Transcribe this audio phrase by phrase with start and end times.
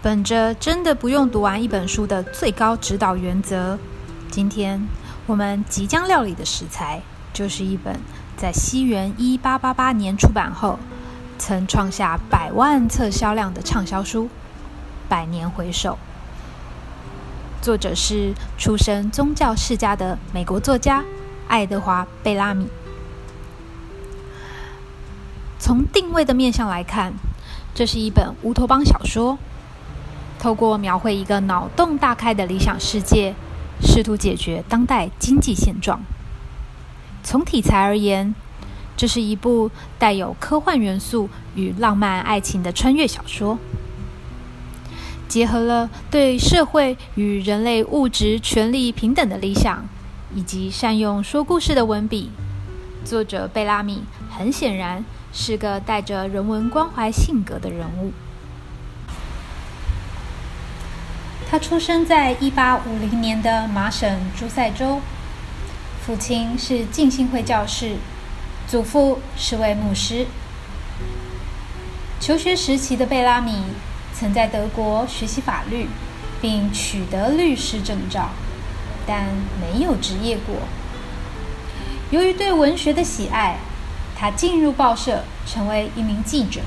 [0.00, 3.76] 本着真的不用读完一本书的最高指导原则，
[4.30, 4.86] 今天
[5.26, 7.02] 我们即将料理的食材
[7.32, 7.98] 就是一本
[8.36, 10.78] 在西元一八八八年出版后，
[11.36, 14.24] 曾创下百万册销量的畅销书
[15.08, 15.94] 《百年回首》。
[17.60, 21.04] 作者是出身宗教世家的美国作家
[21.48, 22.68] 爱德华·贝拉米。
[25.58, 27.14] 从定位的面向来看，
[27.74, 29.36] 这是一本乌托邦小说，
[30.38, 33.34] 透过描绘一个脑洞大开的理想世界，
[33.82, 36.00] 试图解决当代经济现状。
[37.22, 38.34] 从题材而言，
[38.96, 43.58] 这是一部带有科幻元素与浪漫爱情的穿越小说。
[45.28, 49.84] 结合了对社会与人类物质权利平等的理想，
[50.34, 52.30] 以及善用说故事的文笔，
[53.04, 58.12] 作者贝拉米很显然是个带着人文关怀性格的人物。
[61.50, 65.00] 他出生在一八五零年的麻省诸塞州，
[66.04, 67.96] 父亲是浸信会教士，
[68.66, 70.26] 祖父是位牧师。
[72.20, 73.62] 求学时期的贝拉米，
[74.12, 75.88] 曾在德国学习法律，
[76.38, 78.28] 并取得律师证照，
[79.06, 79.24] 但
[79.58, 80.54] 没有执业过。
[82.10, 83.56] 由于对文学的喜爱，
[84.14, 86.60] 他进入报社，成为一名记者，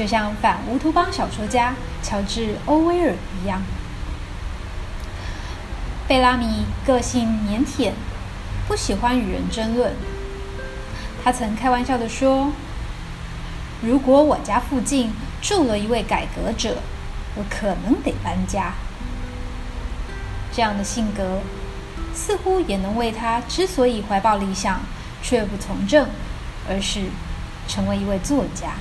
[0.00, 3.60] 就像反乌托邦小说家乔治·欧威尔一样。
[6.08, 7.92] 贝拉米个性腼腆，
[8.66, 9.92] 不喜欢与人争论。
[11.22, 12.50] 他曾开玩笑地说
[13.84, 15.12] ：“如果我家附近……”
[15.42, 16.78] 住了一位改革者，
[17.34, 18.72] 我可能得搬家。
[20.50, 21.40] 这样的性格，
[22.14, 24.80] 似乎也能为他之所以怀抱理想
[25.22, 26.08] 却不从政，
[26.66, 27.04] 而是
[27.68, 28.72] 成为一位作家。